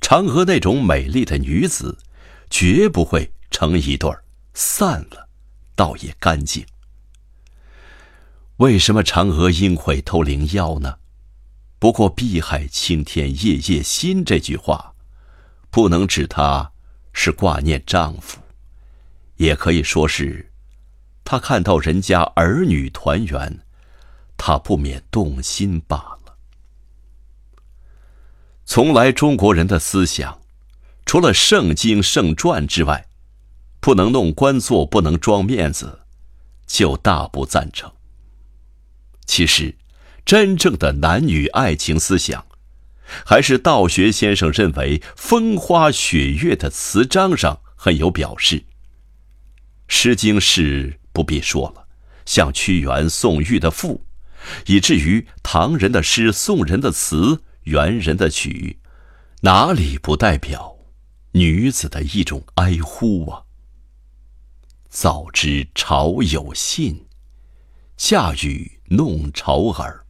[0.00, 1.98] 嫦娥那种美丽的女子，
[2.50, 4.22] 绝不会成一对儿，
[4.54, 5.28] 散了，
[5.74, 6.64] 倒也干净。
[8.58, 10.98] 为什么嫦娥应悔偷灵药呢？
[11.78, 14.94] 不过“碧海青天夜夜心”这句话，
[15.70, 16.72] 不能指她
[17.12, 18.38] 是挂念丈夫，
[19.36, 20.50] 也可以说是，
[21.22, 23.60] 她看到人家儿女团圆，
[24.38, 26.15] 她不免动心罢了。
[28.66, 30.42] 从来中国人的思想，
[31.06, 33.06] 除了圣经圣传之外，
[33.80, 36.00] 不能弄官做，不能装面子，
[36.66, 37.90] 就大不赞成。
[39.24, 39.76] 其实。
[40.26, 42.46] 真正的男女爱情思想，
[43.24, 48.56] 还是道学先生认为风花雪月的词章上很有表示。
[49.86, 51.86] 《诗经》是不必说了，
[52.24, 54.04] 像屈原、宋玉的赋，
[54.66, 58.78] 以至于唐人的诗、宋人的词、元人的曲，
[59.40, 60.76] 哪里不代表
[61.32, 63.42] 女子的一种哀呼啊？
[64.88, 67.06] 早知朝有信，
[67.96, 70.06] 嫁与弄潮儿。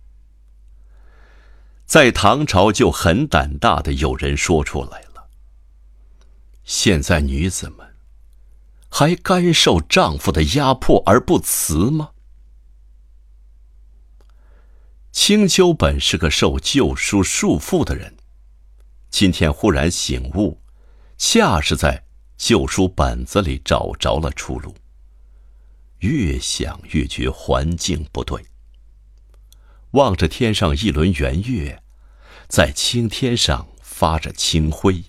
[1.86, 5.28] 在唐朝就很胆大的有人说出来了。
[6.62, 7.96] 现在女子们
[8.90, 12.10] 还甘受丈夫的压迫而不辞吗？
[15.16, 18.14] 青丘本是个受旧书束缚的人，
[19.10, 20.60] 今天忽然醒悟，
[21.16, 22.04] 恰是在
[22.36, 24.76] 旧书本子里找着了出路。
[26.00, 28.40] 越想越觉环境不对。
[29.92, 31.82] 望着天上一轮圆月，
[32.46, 35.02] 在青天上发着清辉。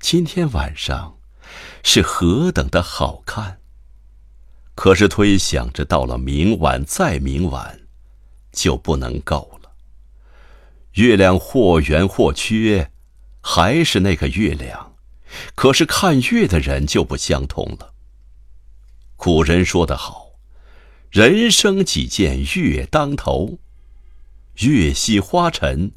[0.00, 1.18] 今天晚上
[1.84, 3.60] 是何等的好看！
[4.74, 7.81] 可是推想着到了明晚再明晚，
[8.52, 9.72] 就不能够了。
[10.92, 12.90] 月亮或圆或缺，
[13.40, 14.94] 还是那个月亮，
[15.54, 17.94] 可是看月的人就不相同了。
[19.16, 20.32] 古人说得好。
[21.10, 23.58] 人生几见月当头，
[24.60, 25.92] 月稀花沉，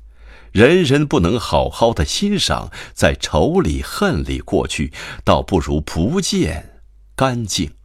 [0.52, 4.92] 人人不能好好的欣赏，在愁里恨里过去，
[5.24, 6.82] 倒不如不见
[7.16, 7.76] 干净。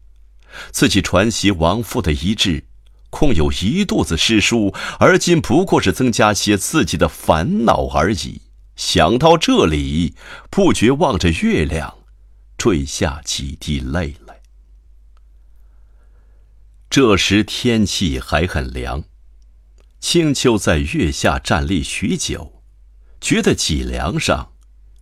[0.72, 2.64] 自己传习亡父的遗志，
[3.10, 8.42] 空有一肚子诗书，而今不过是增加些自己的烦恼而已，
[8.76, 10.14] 想到这里，
[10.48, 11.98] 不觉望着月亮，
[12.56, 14.40] 坠下几滴泪来。
[16.88, 19.04] 这时天气还很凉，
[20.00, 22.62] 青丘在月下站立许久，
[23.20, 24.52] 觉得脊梁上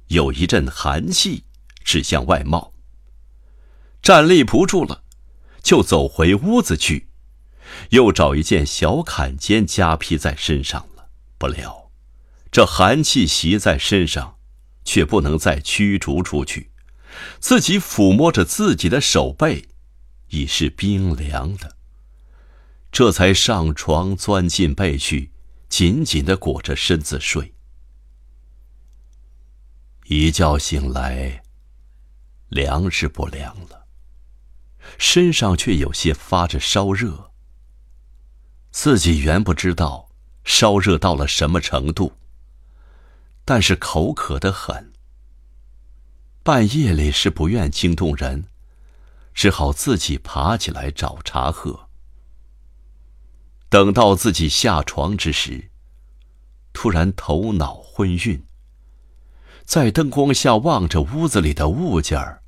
[0.08, 1.44] 有一阵寒气
[1.84, 2.72] 指向外冒，
[4.02, 5.02] 站立不住了，
[5.62, 7.08] 就走回屋子去，
[7.90, 11.08] 又找一件小坎肩夹披在身上了。
[11.38, 11.90] 不料。
[12.50, 14.38] 这寒气袭在身上，
[14.84, 16.70] 却不能再驱逐出去。
[17.40, 19.68] 自己抚摸着自己的手背，
[20.28, 21.76] 已是冰凉的。
[22.90, 25.30] 这才上床，钻进被去，
[25.68, 27.52] 紧紧的裹着身子睡。
[30.06, 31.42] 一觉醒来，
[32.48, 33.86] 凉是不凉了，
[34.96, 37.27] 身上却有些发着烧热。
[38.70, 40.08] 自己原不知道
[40.44, 42.12] 烧热到了什么程度。
[43.44, 44.92] 但是口渴的很，
[46.42, 48.44] 半夜里是不愿惊动人，
[49.32, 51.88] 只好自己爬起来找茶喝。
[53.70, 55.70] 等到自己下床之时，
[56.72, 58.44] 突然头脑昏晕，
[59.64, 62.42] 在灯光下望着屋子里的物件儿，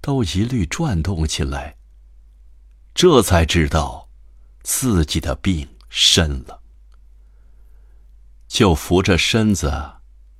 [0.00, 1.76] 都一律转动起来。
[2.94, 4.07] 这才知道
[4.62, 6.62] 自己的病深了。
[8.46, 9.72] 就扶着身子，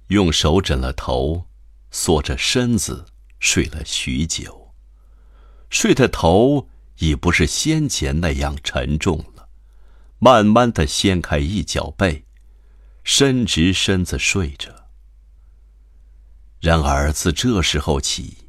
[0.08, 1.46] 用手枕了头，
[1.90, 3.06] 缩着身子
[3.38, 4.74] 睡了许久。
[5.70, 9.48] 睡的头已不是先前那样沉重了，
[10.18, 12.24] 慢慢的掀开一角被，
[13.04, 14.88] 伸直身子睡着。
[16.60, 18.48] 然而自这时候起，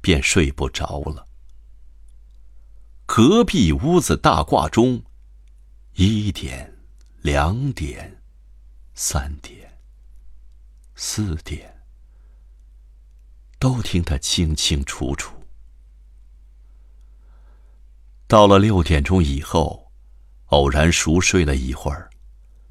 [0.00, 1.23] 便睡不着了。
[3.16, 5.00] 隔壁屋子大挂钟，
[5.92, 6.76] 一点，
[7.22, 8.20] 两点。
[8.92, 9.78] 三点，
[10.96, 11.80] 四点，
[13.60, 15.32] 都听得清清楚楚。
[18.26, 19.92] 到了六点钟以后，
[20.46, 22.10] 偶然熟睡了一会儿，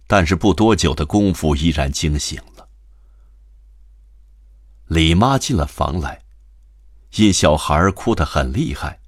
[0.08, 2.68] 但是不多久的功夫，依然惊醒了。
[4.88, 6.22] 李妈进了房来，
[7.16, 9.00] 因小孩哭得很厉害，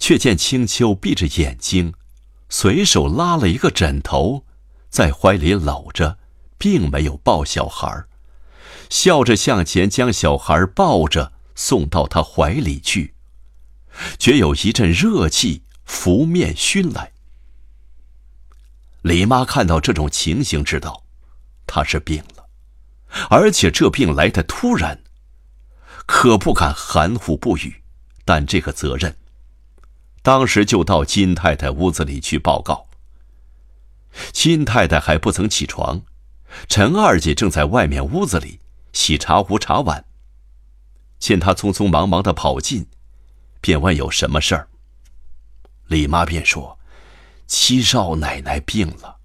[0.00, 1.94] 却见青秋闭着眼睛，
[2.48, 4.44] 随手拉了一个枕头。
[4.88, 6.18] 在怀里搂着，
[6.58, 8.06] 并没有抱小孩
[8.88, 13.14] 笑着向前将小孩抱着送到他怀里去，
[14.18, 17.12] 觉有一阵热气拂面熏来。
[19.02, 21.04] 李妈看到这种情形，知道
[21.68, 22.48] 他是病了，
[23.28, 25.00] 而且这病来的突然，
[26.04, 27.84] 可不敢含糊不语，
[28.24, 29.16] 但这个责任，
[30.22, 32.86] 当时就到金太太屋子里去报告。
[34.32, 36.02] 金太太还不曾起床，
[36.68, 38.60] 陈二姐正在外面屋子里
[38.92, 40.04] 洗茶壶茶碗。
[41.18, 42.86] 见她匆匆忙忙的跑进，
[43.60, 44.68] 便问有什么事儿。
[45.86, 46.78] 李妈便说
[47.46, 49.18] ：“七少奶奶病了，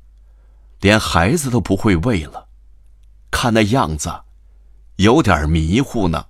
[0.81, 2.47] 连孩子都不会喂了，
[3.31, 4.23] 看那样子，
[4.97, 6.27] 有点迷糊呢。”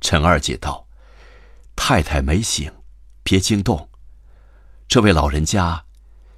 [0.00, 0.83] 陈二姐道
[1.76, 2.72] ：“太太没醒，
[3.22, 3.88] 别惊动，
[4.88, 5.84] 这位老人家。”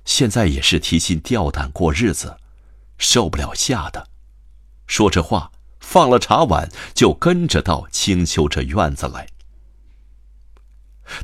[0.07, 2.37] 现在也是提心吊胆过日子，
[2.97, 4.09] 受不了吓的。
[4.87, 9.27] 说着话，放了茶碗，就跟着到青丘这院子来。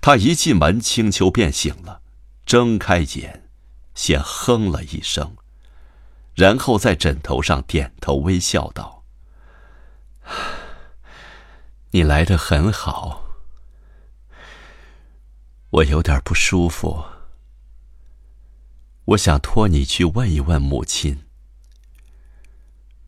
[0.01, 2.01] 他一进门，青丘便醒了，
[2.45, 3.49] 睁开眼，
[3.95, 5.37] 先哼了一声，
[6.35, 9.05] 然后在枕头上点头微笑道
[11.93, 13.22] ：“你来的很好，
[15.73, 17.05] 我有点不舒服。”
[19.07, 21.25] 我想托你去问一问母亲，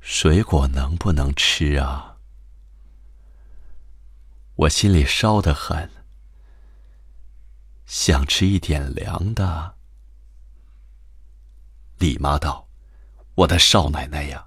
[0.00, 2.16] 水果能不能吃啊？
[4.56, 5.90] 我心里烧得很，
[7.86, 9.76] 想吃一点凉的。
[11.98, 12.68] 李妈道
[13.36, 14.46] ：“我的少奶奶呀，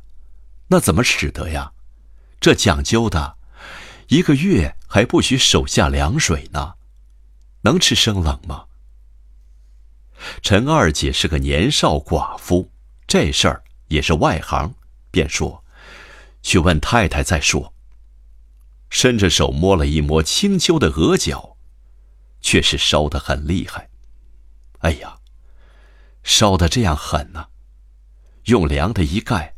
[0.68, 1.74] 那怎么使得呀？
[2.40, 3.38] 这讲究的，
[4.08, 6.77] 一个月还不许手下凉水呢，
[7.68, 8.66] 能吃生冷吗？”
[10.42, 12.72] 陈二姐是个年少寡妇，
[13.06, 14.74] 这事儿也是外行，
[15.12, 15.64] 便说
[16.42, 17.74] ：“去问太太再说。”
[18.90, 21.58] 伸着手摸了一摸青丘的额角，
[22.40, 23.90] 却是烧得很厉害。
[24.80, 25.18] 哎呀，
[26.24, 27.48] 烧得这样狠呢！
[28.46, 29.56] 用凉的一盖，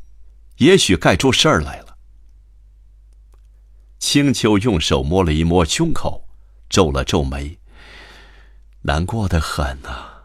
[0.57, 1.95] 也许盖出事儿来了。
[3.99, 6.27] 青丘用手摸了一摸胸口，
[6.69, 7.58] 皱了皱眉，
[8.81, 10.23] 难过的很呐。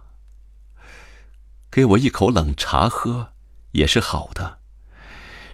[1.71, 3.33] 给我一口冷茶喝，
[3.73, 4.59] 也是好的。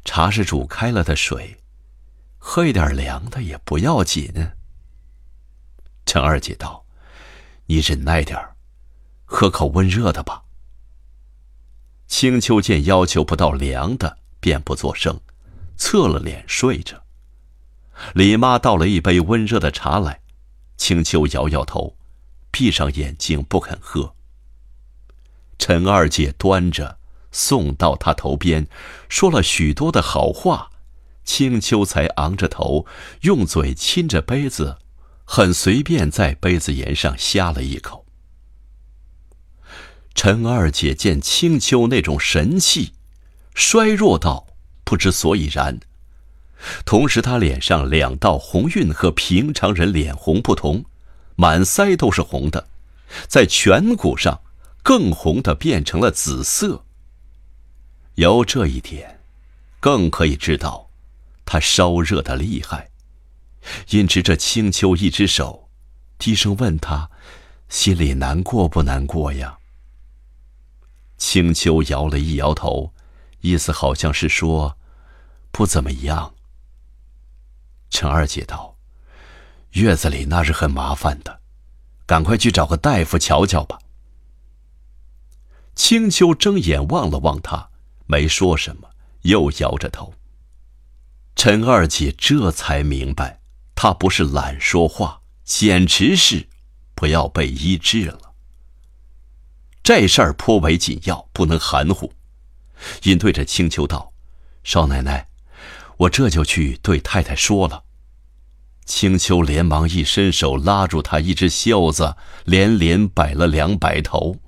[0.05, 1.59] 茶是煮开了的水，
[2.39, 4.53] 喝一点凉的也不要紧。
[6.05, 6.85] 陈二姐道
[7.67, 8.57] ：“你忍耐点儿，
[9.25, 10.43] 喝口温热的吧。”
[12.09, 15.21] 青丘见要求不到凉的，便不作声，
[15.77, 17.05] 侧了脸睡着。
[18.15, 20.21] 李妈倒了一杯温热的茶来，
[20.77, 21.97] 青丘摇摇头，
[22.51, 24.15] 闭上眼睛不肯喝。
[25.59, 26.99] 陈二姐端着
[27.31, 28.67] 送到他头边，
[29.09, 30.71] 说了许多的好话，
[31.25, 32.87] 青丘才昂着头，
[33.21, 34.79] 用嘴亲着杯子，
[35.25, 38.07] 很随便在杯子沿上呷了一口。
[40.15, 42.95] 陈二姐见青丘那种神气，
[43.55, 44.49] 衰弱到
[44.83, 45.79] 不知所以然。
[46.85, 50.85] 同时，他脸上两道红晕和平常人脸红不同，
[51.41, 52.69] 满腮都是红的，
[53.27, 54.43] 在颧骨上
[54.83, 56.85] 更红的变成了紫色。
[58.17, 59.23] 由这一点，
[59.81, 60.91] 更可以知道，
[61.47, 62.91] 他烧热的厉害。
[63.89, 65.71] 因执着青丘一只手，
[66.19, 67.11] 低声问他
[67.71, 69.61] ：“心里难过不难过呀？”
[71.17, 72.93] 青丘摇了一摇头，
[73.41, 74.77] 意思好像是说
[75.51, 76.35] ：“不怎么样。”
[77.89, 78.70] 陈二姐道
[79.73, 81.41] ：“月子里那是很麻烦的，
[82.07, 83.79] 赶快去找个大夫瞧瞧吧。”
[85.75, 87.71] 青丘睁眼望了望他，
[88.07, 88.91] 没说什么，
[89.23, 90.13] 又摇着头。
[91.37, 93.41] 陈二姐这才明白，
[93.75, 96.49] 他不是懒说话，简直是
[96.95, 98.35] 不要被医治了。
[99.83, 102.13] 这事儿颇为紧要，不能含糊，
[103.05, 104.13] 因对着青丘道
[104.63, 105.29] ：“少奶奶。”
[105.97, 107.85] 我这就去对太太说了。
[108.91, 114.39] 青丘连忙一伸手拉住他一只袖子，连连摆了两摆头。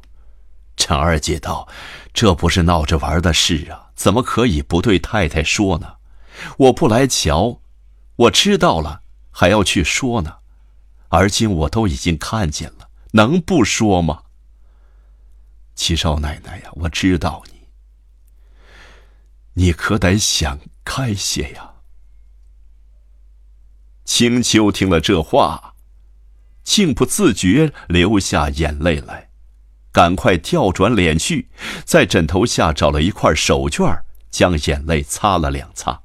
[0.77, 1.69] 陈二姐道
[2.13, 5.95] ：“这不是闹着玩的事啊，怎么可以不对太太说呢？
[6.59, 7.61] 我不来瞧，
[8.17, 10.39] 我知道了还要去说呢。
[11.11, 14.25] 而今我都已经看见了，能不说吗？”
[15.77, 17.61] 七少奶奶呀，我知道你，
[19.53, 20.59] 你可得想。
[20.85, 21.72] 开些呀！
[24.15, 25.73] 青丘听了这话，
[26.63, 29.31] 竟不自觉流下眼泪来，
[29.91, 31.49] 赶快调转脸去，
[31.87, 36.03] 在枕头下找了一块手绢，将眼泪擦了两擦。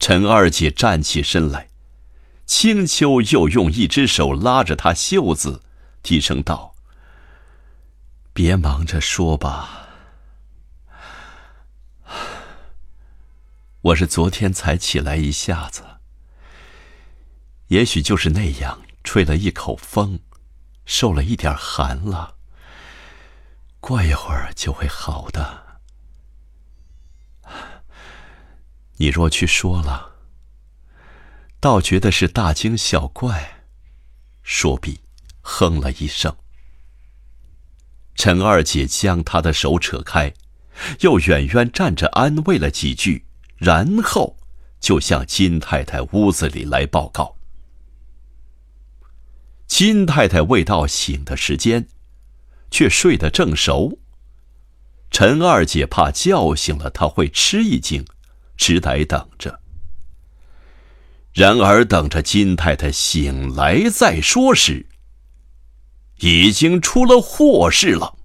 [0.00, 1.68] 陈二姐站起身来，
[2.44, 5.62] 青丘又用一只手拉着她袖子，
[6.02, 6.74] 低声道
[8.34, 9.78] ：“别忙着说吧。”
[13.82, 15.82] 我是昨天才起来一下子，
[17.66, 20.20] 也许就是那样吹了一口风，
[20.86, 22.36] 受了一点寒了。
[23.80, 25.80] 过一会儿就会好的。
[28.98, 30.12] 你若去说了，
[31.58, 33.64] 倒觉得是大惊小怪。
[34.44, 35.00] 说毕，
[35.40, 36.36] 哼了一声。
[38.14, 40.32] 陈二姐将他的手扯开，
[41.00, 43.26] 又远远站着安慰了几句。
[43.62, 44.36] 然后，
[44.80, 47.36] 就向金太太屋子里来报告。
[49.68, 51.86] 金太太未到醒的时间，
[52.72, 54.00] 却睡得正熟。
[55.12, 58.04] 陈二姐怕叫醒了她会吃一惊，
[58.56, 59.60] 只得等着。
[61.32, 64.86] 然而等着金太太醒来再说时，
[66.18, 68.18] 已经出了祸事了。